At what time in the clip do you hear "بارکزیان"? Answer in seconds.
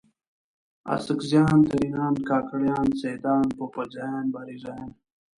4.33-4.89